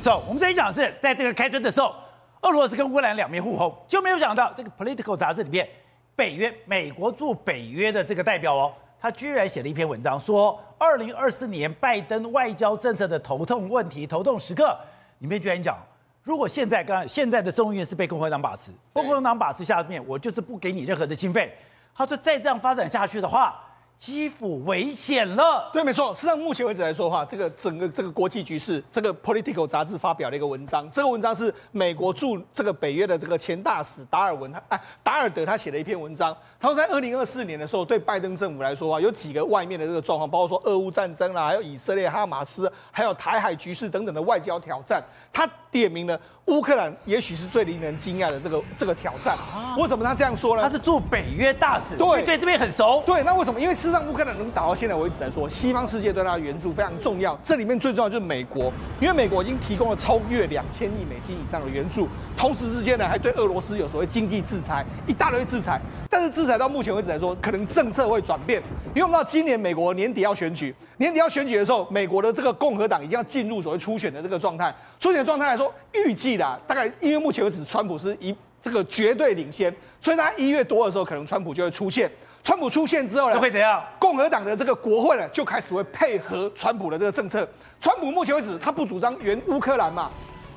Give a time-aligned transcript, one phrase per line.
[0.00, 1.94] 走，我们这一讲是在这个开春的时候，
[2.40, 5.68] 俄罗斯跟乌克兰两面互轰，就没有想到这个 Political 杂志里面，
[6.16, 14.74] 北约美国驻北约的这个代表哦，他居然写了一篇文章，说二零二四年拜登外交政策的头痛问题、头痛时刻，
[15.18, 15.76] 里面居然讲，
[16.22, 21.54] 如果现在刚现在的众议院是被共和党把持，共和党把持下面，我就是不给你任何的经费。
[21.94, 23.62] 他说再这样发展下去的话。
[24.00, 26.14] 基辅危险了，对，没错。
[26.14, 30.90] 实际上，目前为止来说的话，这个整个这个国际局势，这个 Political 杂志发表了一个文章。
[30.90, 36.34] 这个文章是美国驻这个北约的这个前大使达尔文，他哎达尔德他写了一篇文章。
[36.58, 45.04] 他说，在二零二四年的时候，对拜登政府来说啊，有几个外面的这个状况，包括说俄乌战争啦，还有以色列、哈马斯，还有台海局势等等的外交挑战。
[45.30, 49.36] 他点名了乌克兰，也许是最令人惊讶的这个这个挑战。
[49.78, 50.62] 为什么他这样说呢？
[50.62, 53.02] 他是驻北约大使，对对，这边很熟。
[53.06, 53.60] 对，那为什么？
[53.60, 57.38] 因为事实上，乌克兰能打到现在为止来说，西方世界对他的援助非常重要。
[57.42, 65.80] 这里面最重要就是美国，因为美国已经提供了超越两千亿美金以上的援助，同时之间呢，还对俄罗斯有所谓经济制裁，一大堆制裁。
[66.12, 70.74] 但是制裁到目前为止来说，可能政策会转变，因为我们知道今年美国年底要选举。
[70.96, 74.74] 年底要选举的时候，美国的这个共和党已经要进入所谓初选的这个状态。
[74.98, 82.10] 初选状态来说，预计的大概，因为目前为止川普是一这个绝对领先，所以他一月多的时候，可能川普就会出现。
[82.42, 83.80] 川普出现之后呢，会怎样？
[84.00, 87.48] 共和党的这个国会呢，就开始会配合川普的这个政策。
[87.80, 90.10] 川普目前为止，他不主张援乌克兰嘛。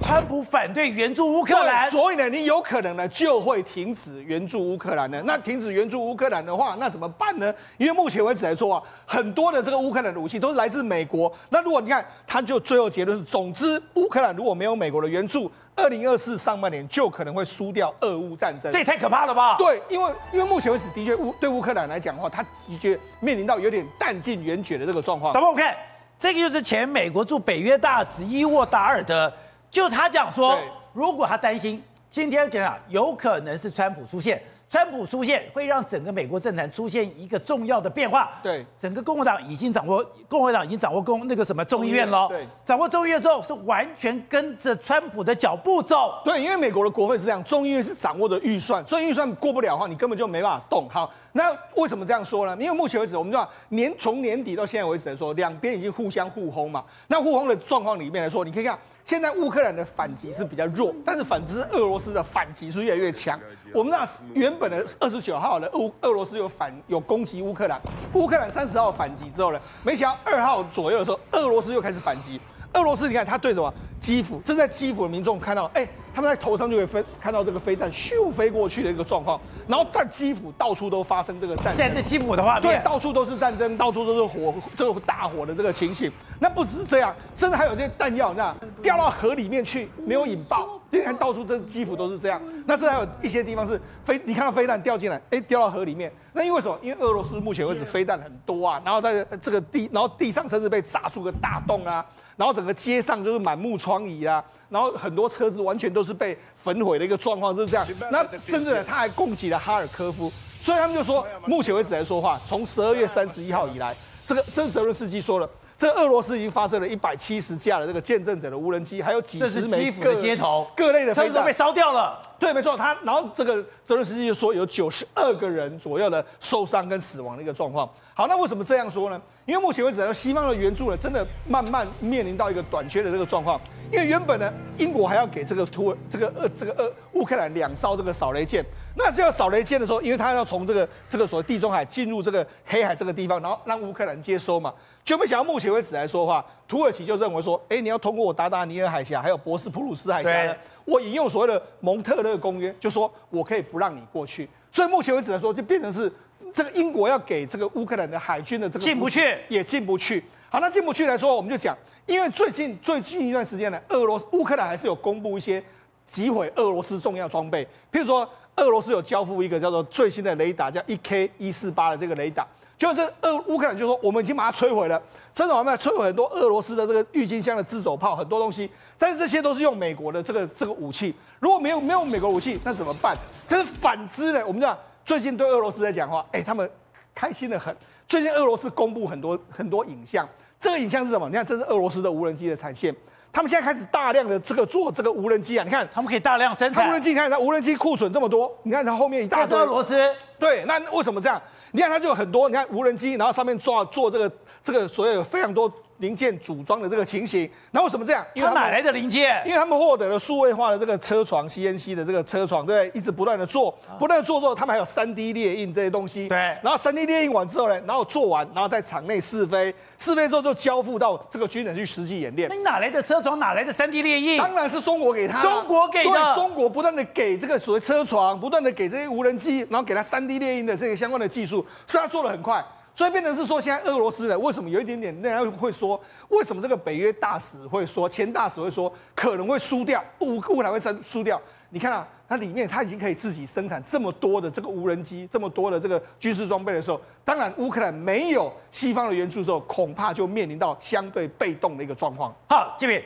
[0.05, 5.23] 川普反对援助乌克兰，所以呢，你有可能呢就会停止援助乌克兰呢。
[5.25, 7.51] 那停止援助乌克兰的话，那怎么办呢？
[7.77, 11.33] 因为目前为止来说啊，很多的这个乌克兰的武器都是来自美国。
[11.47, 18.69] 那如果你看，他就最后结论是，总之乌克兰如果没有美国的援助，二零二四上半年就可能会输掉俄乌战争。
[18.73, 19.55] 这也太可怕了吧？
[19.57, 25.33] 对，因为因为目前为止的确乌对乌克兰来讲的话，他的确面临到有点弹尽援绝的这个状况。
[25.33, 25.73] 等我看，
[26.19, 29.31] 这个就是前美国驻北约大使伊沃达尔德。
[29.73, 30.55] 就他讲说，
[30.93, 38.34] 如果他担心今天怎样，有可能是川普出现，川普出现会让整个美国政坛出现一个重要的变化。
[38.44, 42.28] 对，整个共和党已经掌握，共和党已经掌握公那个什么众议院了。
[42.28, 46.22] 对，掌握众议院之后是完全跟着川普的脚步走。
[46.23, 50.88] 对，因为美国的国会是这样，众议院是掌握的预算，所以预算过不了的话，你根本就没办法动。
[50.88, 52.55] 好，那为什么这样说呢？
[52.59, 56.84] 因为目前为止，我们知道年从年底到现在为止来说，两边已经互相互轰嘛。
[57.07, 58.78] 那互轰的状况里面来说，你可以看。
[59.06, 63.40] 现在乌克兰的反击是比较弱，但是反之，俄罗斯的反击是越来越强。
[63.74, 67.81] 我们那原本的二十九号的乌俄罗斯有反有攻击乌克兰，
[68.14, 72.40] 乌克兰三十号反击之后呢，没想到二号左右的时候，俄罗斯又开始反击。
[72.74, 73.72] 俄罗斯，你看他对什么？
[74.00, 79.40] 基辅，正在基辅的民众看到，哎，他们在头上就会飞，看到这个飞弹咻飞过去的一个状况。
[79.68, 81.78] 然后在基辅到处都发生这个战争。
[81.78, 82.62] 现在是基辅的画面。
[82.62, 86.12] 对，到处都是战争，到处都是火，这个大火的这个情形。
[86.40, 90.79] 那不只是这样，甚至还有这些弹药，那掉到河里面去，没有引爆。
[90.91, 92.40] 你看到处这基辅都是这样。
[92.68, 96.12] 那甚至还有一些地方是飞，你看到飞弹掉进来，哎，掉到河里面。
[96.34, 96.78] 那因为什么？
[96.84, 102.06] 因为俄罗斯目前为止飞弹很多啊，然后在这个地，然后地上甚至被炸出个大洞啊。
[102.35, 107.85] 然后整个街上就是满目疮痍啊，然后很多车子完全都是被焚毁的一个状况，就是这样。
[108.11, 113.95] 那甚至呢，他还供给了哈尔科夫，所以他们就说，目前为止来说话，从十二月三十一号以来，
[114.25, 115.47] 这个这是泽伦斯基说了，
[115.78, 122.19] 这个俄罗斯已经发射了一百七十架的这个见证者的无人机，还有几十枚各街头各类的飞弹都被烧掉了。
[122.40, 127.88] 对，没错，他然后这个泽伦斯基就说有九十二个人左右的受伤跟死亡的一个状况。
[128.16, 129.22] 好，那为什么这样说呢？
[129.45, 133.59] 因为目前为止西方的援助呢，真的慢慢面临到一个短缺的这个状况。
[133.91, 138.65] 因为原本呢，英国还要给这个土这个呃这个呃乌克兰两艘这个扫雷舰。
[138.95, 144.73] 那这要扫雷舰的时候，因为他要从这个这个所谓地中海进入这个黑海这个地方，然后让乌克兰接收嘛，
[145.03, 150.55] 就没想到目前为止来说的话，土耳其就认为说，哎，你要通过我达达尼尔海峡，还有博斯普鲁斯海峡呢，
[150.85, 154.49] 我引用所谓的蒙特勒公约，就说我可以不让你过去。
[154.71, 156.11] 所以目前为止来说，就变成是。
[156.53, 160.24] 这个英国要给这个乌克兰的海军的这个进不去，也进不去。
[160.50, 161.75] 好，那进不去来说，我们就讲，
[162.06, 165.61] 因为最近最近一段时间呢，俄罗斯乌克兰还是有公布一些
[166.05, 172.46] 击毁俄罗斯重要装备，譬如说俄罗斯有交付一个叫做最新的雷达，叫一 K 一四八的这个雷达，
[172.78, 175.02] 就是俄乌克兰就说我们已经把它摧毁了，
[175.34, 183.17] 真的我们要摧毁很多俄罗斯的这个郁金香的自走炮，很多东西，但是这些都是用美国的这个这个武器，如果没有没有美国武器，那怎么办？
[183.49, 184.78] 但是反之呢，我们讲。
[185.05, 186.70] 最近对俄罗斯在讲话，哎，他们
[187.14, 187.76] 开心的很。
[188.08, 190.28] 最近俄罗斯公布很多很多影像，
[190.59, 191.28] 这个影像是什么？
[191.29, 192.94] 你看，这是俄罗斯的无人机的产线。
[193.32, 196.88] 他们现在开始大量的这个做这个无人机啊，你看，他们可以大量生产。
[196.88, 199.58] 无人机，你看它无人机库存这么多，你看它后面一大堆。
[199.58, 199.97] 俄罗斯。
[200.40, 201.41] 对，那为什么这样？
[201.72, 207.49] 你看它就有很多，你看无人机，然后上面做做这个这个所有有非常多零件组装的这个情形。
[207.72, 208.25] 那为什么这样？
[208.34, 209.41] 因为他哪来的零件？
[209.45, 216.28] 因为他们获得了数位化的这个车床 CNC 的这个车床，对，一直不断的做，不断的做之后，他们还有三 D 列印这些东西。
[216.28, 216.37] 对。
[216.37, 222.49] 然后三 D 列印完之后呢，然后做完，然后在场内试飞，试飞之后就交付到这个军人去实际演练。
[222.49, 223.39] 那你哪来的车床？
[223.39, 224.37] 哪来的三 D 列印？
[224.37, 225.39] 当然是中国给他。
[225.41, 226.35] 中国给的。
[226.35, 232.63] 中国不断的给这个所谓车床，不断的给这些无人机，然后给他三 D 列印的这个相关的技术，所以他做的很快。
[232.95, 235.13] 所以变成是说，现在俄罗斯呢，为什么有一点点？
[235.22, 235.99] 人家会说，
[236.29, 241.41] 为什么这个北约大使会说，前大使会说，可能会输掉，乌乌克兰会输输掉？
[241.69, 252.31] 你看啊，它里面它已经可以自己生产这么多的这个无人机，这么多的这个军事装备的时候，当然乌克兰没有西方的援助的时候，恐怕就面临到相对被动的一个状况。
[252.47, 253.03] 好，这边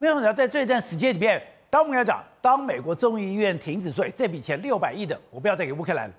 [0.00, 6.14] 为什么在这段时间里面，当我们要讲，当美国众议院停止税，这笔钱六百亿的，我不要再给乌克兰了。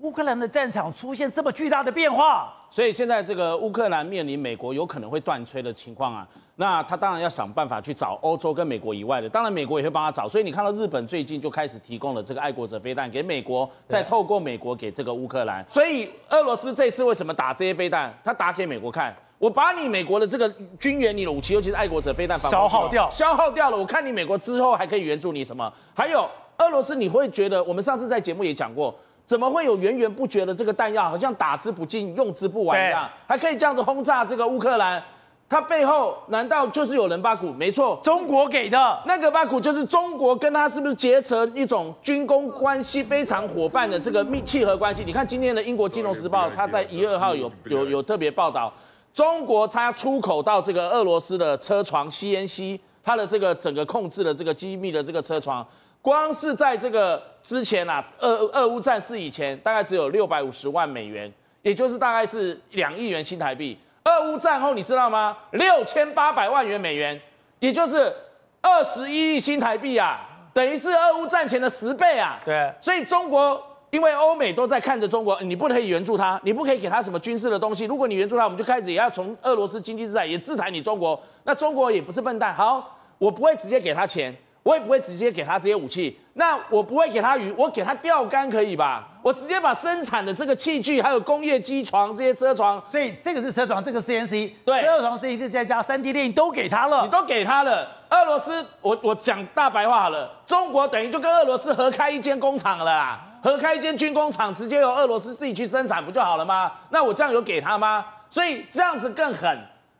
[0.00, 10.28] 乌克兰的战场出现这么巨大的变化，所以现在这个乌克兰面临美国有可能会断炊的情况啊，那他当然要想办法去找欧洲跟美国以外的，当然美国也会帮他找。
[10.28, 15.64] 所以你看到日本最近就开始提供了这个爱国者飞弹给美国，再透过美国给这个乌克兰。
[15.66, 18.12] 所以俄罗斯这次为什么打这些飞弹？
[18.22, 20.46] 他打给美国看，我把你美国的这个
[20.78, 23.76] 军援、你的武器，尤其是爱国者飞弹消耗掉，消耗掉了。
[23.78, 25.72] 我看你美国之后还可以援助你什么？
[25.94, 26.28] 还有
[26.58, 28.94] 俄罗斯，你会觉得我们上次在节目也讲过。
[29.26, 35.02] 怎么会有源源不绝的这个弹药，好像打之不尽、用之不完一样，还可以这样子轰炸这个乌克兰？
[35.48, 37.52] 它背后难道就是有人巴苦？
[37.52, 45.04] 没错，中国给的那个巴苦就是中国跟他是不是结成一种军工关系非常伙伴的这个密契合关系？
[45.04, 48.72] 你看今天的英国金融时报，它在一月二号有有有特别报道，
[49.14, 55.64] 中国它出口到这个俄罗斯的车床 CNC，它的这个整个控制的这个机密的这个车床。
[56.06, 61.28] 光是在这个之前啊，俄俄乌战事以前，大概只有六百五十万美元，
[61.62, 63.76] 也就是大概是两亿元新台币。
[64.04, 65.36] 俄乌战后，你知道吗？
[65.50, 67.20] 六千八百万元美元，
[67.58, 68.14] 也就是
[68.60, 70.20] 二十一亿新台币啊，
[70.54, 72.40] 等于是俄乌战前的十倍啊。
[72.44, 73.60] 对，所以中国
[73.90, 77.84] 因为欧美都在看着中国，你不可以援助他，你不可以给他什么军事的东西。
[77.86, 81.20] 如果你援助他，我们就开始也要从俄罗斯经济制裁，也制裁你中国。
[81.42, 84.32] 那中国也不是笨蛋，好，我不会直接给他钱。
[84.66, 89.06] 我也不会直接给他这些武器，那我不会给他鱼，我给他钓竿可以吧？
[89.22, 97.86] 我直接把生产的这个器具，还有工业机床这些车床，所以这个是车床，这个 CNC，对，车床 CNC 再加三 D 电影都给他了，你都给他了。
[98.10, 106.72] 俄罗斯，我我讲大白话好了，中国等于就跟俄罗斯合开一间工厂了啦，合开一间军工厂，直接由俄罗斯自己去生产不就好了吗？
[106.90, 108.04] 那我这样有给他吗？
[108.28, 109.56] 所以这样子更狠，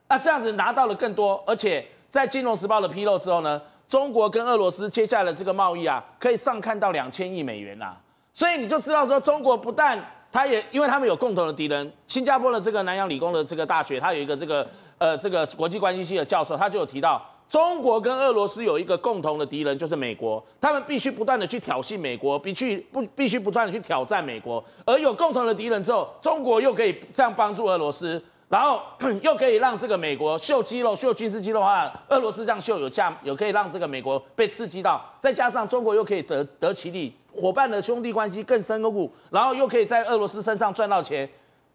[0.08, 3.62] 那这样子拿到了更多，而且在《金融时报》的披露之后呢？
[3.88, 7.96] 中国跟俄罗斯接下来的这个贸易啊，可以上看到两千亿美元呐、啊，
[8.32, 10.02] 所以你就知道说，中国不但
[10.32, 14.68] 他也因为他们有共同的敌人，新加坡的这个南洋理工的这个大学，他有一个这个
[14.98, 28.22] 呃这个国际关系系的教授，他就有提到，中国跟俄罗斯有一个共同的敌人，就是美国，他们必须不断的去挑衅美国，必须不必须不断的去挑战美国，而有共同的敌人之后，中国又可以这样帮助俄罗斯。
[28.48, 28.80] 然后
[29.22, 41.28] 又可以让这个美国秀肌肉、秀军事肌肉的话，俄罗斯这样秀有价，有可以让这个美国被刺激到，再加上中国又可以得得其利，伙伴的兄弟关系更深固，然后又可以在俄罗斯身上赚到钱，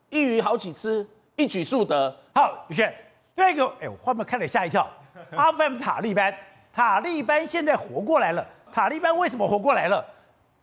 [0.10, 2.16] 一鱼好几吃，一举数得。
[2.34, 2.94] 好，宇轩，
[3.36, 4.90] 那个，哎，我后面看了吓一跳，
[5.36, 6.34] 阿富汗塔利班，
[6.74, 10.06] 塔利班现在活过来了，塔利班为什么活过来了？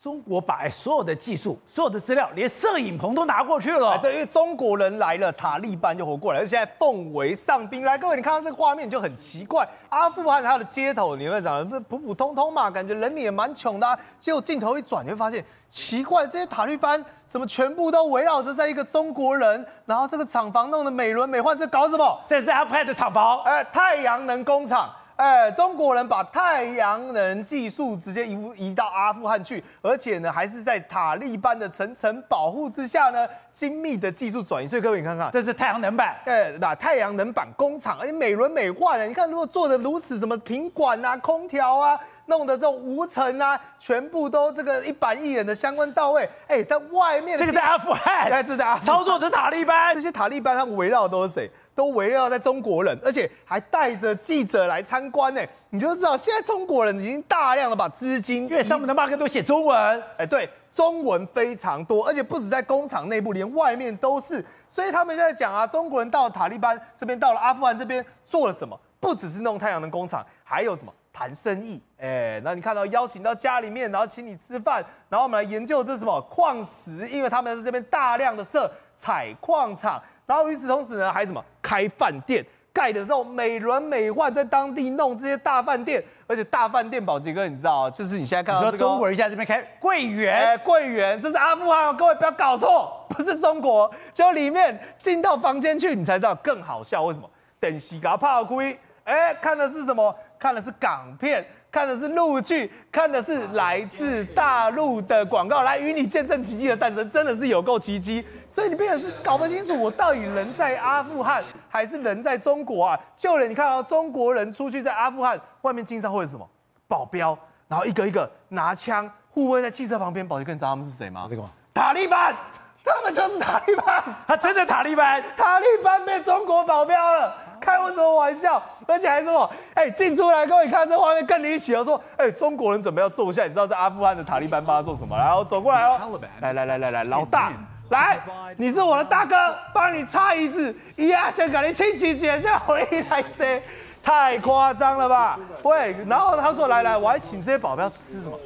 [0.00, 3.98] 中国把所有的技术、所有的资料，连摄影棚都拿过去了。
[3.98, 7.84] 对，因为中国人来了，塔利班就活过来，而现在奉为上宾。
[7.84, 9.68] 来，各位，你看到这个画面就很奇怪。
[9.88, 13.98] 阿富汗它的街头，你会长得普普通通嘛，感觉人民也蛮穷的啊。
[14.20, 19.66] 结果镜头一转，你会发现奇怪，这些塔利班怎么全部都围绕着在一个中国人？
[19.84, 22.20] 然后这个厂房弄得美轮美奂，这搞什么？
[22.28, 24.88] 这是阿富汗的厂房，哎，太阳能工厂。
[25.18, 33.28] 哎，中国人把太阳能技术直接移移到阿富汗去，而且呢，还是在塔利班的层层保护之下呢，
[33.58, 34.66] 精密的技术转移。
[34.68, 39.04] 所以各位，你看看，这是太阳能板，哎，那太阳能板工厂，而且美轮美奂的。
[39.04, 46.28] 你看，如果做的如此，什么品管啊、空调啊，弄的这种无尘啊，全部都这个一板一眼的相关到位。
[46.46, 51.50] 哎，但外面这个在阿富汗，哎，这在阿富汗操作的塔利班，这些塔利班他们围绕的都是谁？
[51.74, 55.40] 都围绕在中国人，而且还带着记者来参观呢。
[55.70, 64.44] 你就知道，现在中国人已经大量的把资金，因为上面的 mark 都写中文，哎，对，中文非常多，而且不止在工厂内部，连外面都是。
[64.68, 68.78] 所以他们现在讲啊，中国人到了塔利班这边，到了阿富汗这边做了什么？
[69.00, 71.80] 不只是弄太阳能工厂，还有什么谈生意？
[71.98, 80.02] 哎，那你看到邀请到家里面，然后请你吃饭，然后我们来研究这什么矿石，因为他们在这边大量的设采矿厂。
[80.26, 82.44] 然后与此同时呢，还什么开饭店？
[82.78, 93.90] 盖的时候美轮美奂，在当地弄这些大饭店，而且大饭店，宝杰哥，你知道就是你现在看到这个中国人现在这边开桂圆，哎，桂圆，这是阿富汗，各位不要搞错，不是中国。
[94.14, 97.28] 就里面进到房间去，你才知道更好笑，为什么？
[97.58, 100.14] 等西嘎炮灰，哎，看的是什么？
[100.38, 101.44] 看的是港片。
[101.70, 108.26] 看的是陆剧，看的是来自大陆的广告，来与你见证奇迹的诞生，真的是有够奇迹。
[108.48, 112.98] 所以你变成是搞不清楚，我到底人在阿富汗还是人在中国啊？
[113.16, 116.48] 就连你看到中国人出去在阿富汗外面经常会是什么
[116.86, 120.26] 保镖，然后一个一个拿枪护卫在汽车旁边。
[120.26, 121.28] 宝杰哥，你知道他们是谁吗？
[121.74, 122.34] 塔利班，
[122.82, 127.47] 他们就是塔利班，他真的塔利班，塔利班被中国保镖了。
[127.60, 128.62] 开我什么玩笑？
[128.86, 131.84] 而且还说，哎，进出来，各位看这画面更离奇了。
[131.84, 135.16] 说，哎，中国人怎么要坐下，你知道在阿富汗的塔利班帮他做什么？
[135.16, 137.52] 然后走过来哦，来来来来来，老大，
[137.90, 138.18] 来，
[138.56, 139.36] 你是我的大哥，
[139.74, 143.62] 帮你擦椅子，呀，先给你亲戚姐，下回来这，
[144.02, 145.38] 太夸张了吧？
[145.62, 148.38] 喂，然后他说，来来，我还请这些保镖吃什么？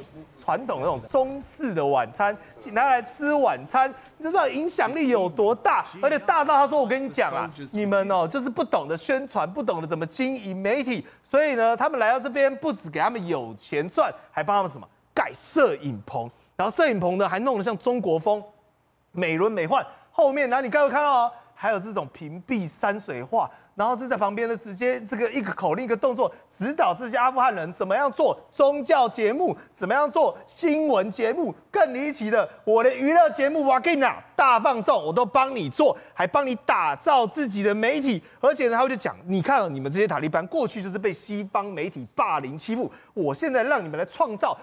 [0.43, 2.35] 传统那种中式的晚餐，
[2.71, 5.85] 拿来吃晚餐，你知道影响力有多大？
[6.01, 18.43] 而且大到他说：“我跟你讲啊，你们哦，就是不懂得宣传，不懂得怎么经营媒体，所以呢，他们来到这边，不止给他们有钱赚，还帮他们什么盖摄影棚，然后摄影棚呢还弄得像中国风，
[19.13, 19.81] 美轮美奂。
[20.11, 31.53] 后面呢，你该会看到哦，还有这种屏蔽山水画。”然后是在旁边的直接这个一个口令一个动作，指导这些阿富汗人怎么样做宗教节目，怎么样做新闻节目。
[31.71, 38.21] 更离奇的，我的娱乐节目，我跟你讲，大放送，我都帮你做，还帮你打造自己的媒体。
[38.39, 44.55] 而且呢，他就讲，你看你们这些塔利班过去就是被西方媒体霸凌欺负，我现在让你们来创造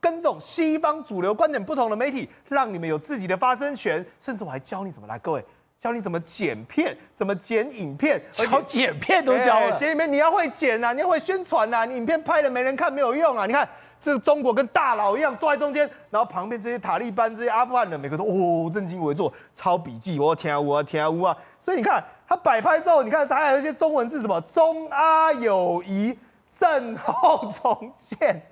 [0.00, 5.44] 跟这种西方主流观点不同的媒体，让你们有自己的发声权，甚至我还教你怎么来，各位。
[5.78, 9.78] 教你怎么剪片，怎么剪影片，教剪片都教了。
[9.78, 13.46] 剪影片你要会剪呐，你要会宣传呐，你影片拍了没人看没有用啊！
[13.46, 13.68] 你看
[14.00, 21.36] 这个中国跟大佬一样坐在中间，然后旁边这些塔利班、这些阿富汗人，每个都哦正襟危坐，抄笔记，我要听啊，我要听啊，我啊。
[21.60, 26.18] 所以你看他摆拍之后，你看他还有一些中文字，什么中阿友谊，
[26.58, 28.42] 震后重建。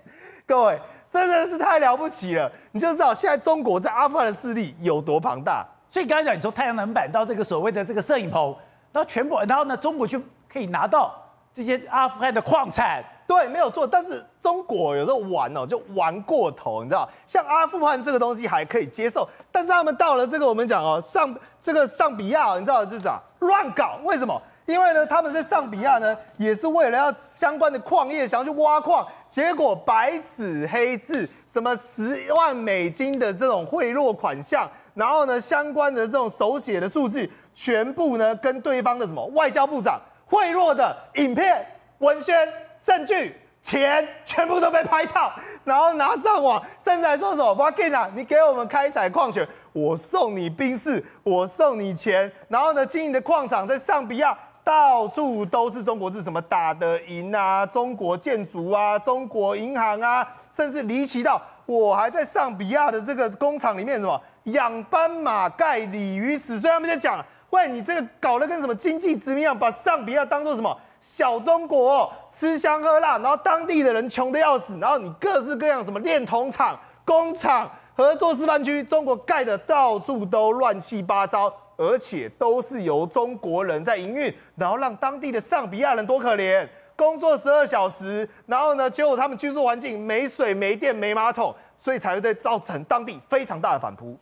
[0.46, 0.80] 各位
[1.12, 5.66] 真的是太了不起了，你就知道现在中国在阿富汗的势力有多庞大。
[5.96, 8.54] 所以刚才讲，你从太阳能板到这个所谓的这个摄影棚，
[8.92, 11.14] 然后全部，然后呢，中国就可以拿到
[11.54, 13.02] 这些阿富汗的矿产。
[13.26, 13.86] 对，没有错。
[13.86, 17.08] 但是中国有时候玩哦，就玩过头，你知道？
[17.26, 23.18] 像阿富汗这个东西还可以接受，但是他们到了这个我们讲哦，上这个上比亚，你知道就是啥？
[23.38, 23.98] 乱搞。
[24.04, 24.38] 为什么？
[24.66, 34.68] 因为呢，他们在上比亚呢，也是为了要相关的矿业，想要去挖矿，结果白纸黑字，什么十万美金的这种贿赂款项。
[34.96, 41.64] 然后呢，相关的这种手写的数字，全部呢跟对方的什么外交部长贿赂的影片、
[41.98, 42.48] 文宣、
[42.82, 45.30] 证据、钱，全部都被拍到，
[45.64, 54.34] 然后拿上网，甚至还说什么，我给你，你给我们开采矿权，我送你兵士，我送你钱，然后呢，经营的矿场在上比亚，
[54.64, 60.26] 到处都是中国字，什么打得赢啊，中国建筑啊，中国银行啊，
[60.56, 64.18] 甚至离奇到我还在上比亚的这个工厂里面什么。
[64.46, 94.16] 养斑马、盖鲤鱼死，所以他们就讲：喂，你这个搞得跟什么经济殖民一样，把上比亚当做什么小中国，吃香喝辣，然后当地的人穷得要死，然后你各式各样什么炼铜厂、工厂、合作示范区，中国盖的到处都乱七八糟，而且都是由中国人在营运，然后让当地的上比亚人多可怜，工作十二小时，然后呢，结果他们居住环境没水、没电、没马桶，所以才会对造成当地非常大的反扑。